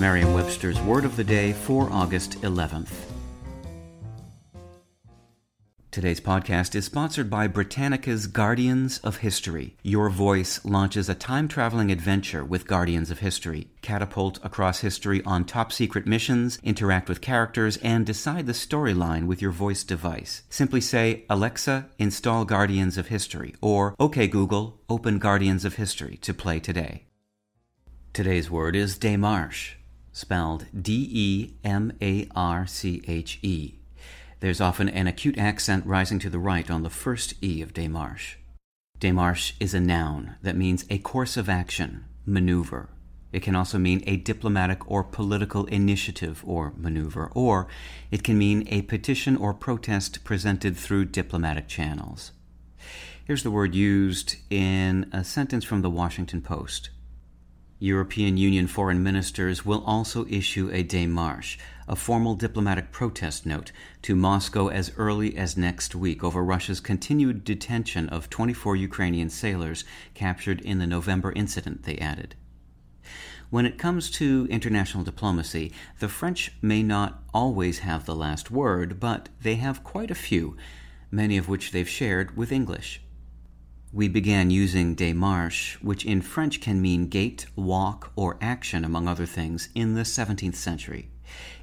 It's 0.00 0.02
Merriam-Webster's 0.06 0.80
Word 0.80 1.04
of 1.04 1.16
the 1.16 1.24
Day 1.24 1.52
for 1.52 1.92
August 1.92 2.40
11th. 2.40 2.88
Today's 5.90 6.22
podcast 6.22 6.74
is 6.74 6.86
sponsored 6.86 7.28
by 7.28 7.46
Britannica's 7.46 8.26
Guardians 8.26 8.96
of 9.00 9.18
History. 9.18 9.76
Your 9.82 10.08
voice 10.08 10.64
launches 10.64 11.10
a 11.10 11.14
time 11.14 11.48
traveling 11.48 11.92
adventure 11.92 12.42
with 12.42 12.66
Guardians 12.66 13.10
of 13.10 13.18
History. 13.18 13.68
Catapult 13.82 14.42
across 14.42 14.80
history 14.80 15.22
on 15.26 15.44
top 15.44 15.70
secret 15.70 16.06
missions, 16.06 16.58
interact 16.62 17.10
with 17.10 17.20
characters, 17.20 17.76
and 17.82 18.06
decide 18.06 18.46
the 18.46 18.54
storyline 18.54 19.26
with 19.26 19.42
your 19.42 19.52
voice 19.52 19.84
device. 19.84 20.44
Simply 20.48 20.80
say, 20.80 21.26
Alexa, 21.28 21.90
install 21.98 22.46
Guardians 22.46 22.96
of 22.96 23.08
History, 23.08 23.54
or 23.60 23.94
OK 24.00 24.28
Google, 24.28 24.80
open 24.88 25.18
Guardians 25.18 25.66
of 25.66 25.74
History 25.74 26.16
to 26.22 26.32
play 26.32 26.58
today. 26.58 27.04
Today's 28.14 28.50
word 28.50 28.74
is 28.74 28.98
démarche, 28.98 29.74
spelled 30.12 30.66
D 30.80 31.08
E 31.10 31.54
M 31.64 31.92
A 32.00 32.28
R 32.34 32.66
C 32.66 33.02
H 33.06 33.38
E. 33.42 33.74
There's 34.40 34.60
often 34.60 34.88
an 34.88 35.06
acute 35.06 35.38
accent 35.38 35.84
rising 35.86 36.18
to 36.20 36.30
the 36.30 36.38
right 36.38 36.70
on 36.70 36.82
the 36.82 36.90
first 36.90 37.34
E 37.42 37.60
of 37.60 37.74
démarche. 37.74 38.36
Démarche 38.98 39.52
is 39.60 39.74
a 39.74 39.80
noun 39.80 40.36
that 40.42 40.56
means 40.56 40.84
a 40.90 40.98
course 40.98 41.36
of 41.36 41.48
action, 41.48 42.04
maneuver. 42.26 42.88
It 43.32 43.42
can 43.42 43.54
also 43.54 43.78
mean 43.78 44.02
a 44.06 44.16
diplomatic 44.16 44.90
or 44.90 45.04
political 45.04 45.66
initiative 45.66 46.42
or 46.44 46.72
maneuver, 46.76 47.30
or 47.34 47.68
it 48.10 48.24
can 48.24 48.36
mean 48.36 48.66
a 48.68 48.82
petition 48.82 49.36
or 49.36 49.54
protest 49.54 50.24
presented 50.24 50.76
through 50.76 51.06
diplomatic 51.06 51.68
channels. 51.68 52.32
Here's 53.24 53.44
the 53.44 53.50
word 53.50 53.74
used 53.74 54.36
in 54.50 55.08
a 55.12 55.22
sentence 55.22 55.64
from 55.64 55.82
the 55.82 55.90
Washington 55.90 56.42
Post. 56.42 56.90
European 57.82 58.36
Union 58.36 58.66
foreign 58.66 59.02
ministers 59.02 59.64
will 59.64 59.82
also 59.86 60.26
issue 60.28 60.68
a 60.70 60.84
démarche, 60.84 61.56
a 61.88 61.96
formal 61.96 62.34
diplomatic 62.34 62.92
protest 62.92 63.46
note, 63.46 63.72
to 64.02 64.14
Moscow 64.14 64.68
as 64.68 64.92
early 64.98 65.34
as 65.34 65.56
next 65.56 65.94
week 65.94 66.22
over 66.22 66.44
Russia's 66.44 66.78
continued 66.78 67.42
detention 67.42 68.06
of 68.10 68.28
24 68.28 68.76
Ukrainian 68.76 69.30
sailors 69.30 69.84
captured 70.12 70.60
in 70.60 70.78
the 70.78 70.86
November 70.86 71.32
incident, 71.32 71.84
they 71.84 71.96
added. 71.96 72.34
When 73.48 73.64
it 73.64 73.78
comes 73.78 74.10
to 74.10 74.46
international 74.50 75.02
diplomacy, 75.02 75.72
the 76.00 76.08
French 76.10 76.52
may 76.60 76.82
not 76.82 77.22
always 77.32 77.78
have 77.78 78.04
the 78.04 78.14
last 78.14 78.50
word, 78.50 79.00
but 79.00 79.30
they 79.40 79.54
have 79.54 79.82
quite 79.82 80.10
a 80.10 80.14
few, 80.14 80.54
many 81.10 81.38
of 81.38 81.48
which 81.48 81.70
they've 81.70 81.88
shared 81.88 82.36
with 82.36 82.52
English. 82.52 83.00
We 83.92 84.06
began 84.06 84.50
using 84.50 84.94
démarche, 84.94 85.74
which 85.82 86.04
in 86.04 86.22
French 86.22 86.60
can 86.60 86.80
mean 86.80 87.08
gait, 87.08 87.46
walk, 87.56 88.12
or 88.14 88.38
action, 88.40 88.84
among 88.84 89.08
other 89.08 89.26
things, 89.26 89.68
in 89.74 89.94
the 89.94 90.02
17th 90.04 90.54
century. 90.54 91.08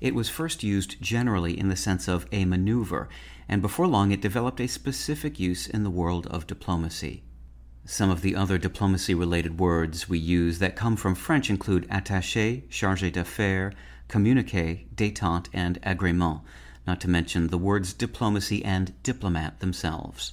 It 0.00 0.12
was 0.12 0.28
first 0.28 0.64
used 0.64 1.00
generally 1.00 1.56
in 1.56 1.68
the 1.68 1.76
sense 1.76 2.08
of 2.08 2.26
a 2.32 2.44
maneuver, 2.44 3.08
and 3.48 3.62
before 3.62 3.86
long 3.86 4.10
it 4.10 4.20
developed 4.20 4.60
a 4.60 4.66
specific 4.66 5.38
use 5.38 5.68
in 5.68 5.84
the 5.84 5.90
world 5.90 6.26
of 6.26 6.48
diplomacy. 6.48 7.22
Some 7.84 8.10
of 8.10 8.22
the 8.22 8.34
other 8.34 8.58
diplomacy 8.58 9.14
related 9.14 9.60
words 9.60 10.08
we 10.08 10.18
use 10.18 10.58
that 10.58 10.74
come 10.74 10.96
from 10.96 11.14
French 11.14 11.48
include 11.48 11.88
attaché, 11.90 12.68
chargé 12.68 13.12
d'affaires, 13.12 13.72
communiqué, 14.08 14.88
détente, 14.96 15.46
and 15.52 15.80
agrément, 15.82 16.40
not 16.88 17.00
to 17.02 17.08
mention 17.08 17.46
the 17.46 17.58
words 17.58 17.92
diplomacy 17.92 18.64
and 18.64 19.00
diplomat 19.04 19.60
themselves. 19.60 20.32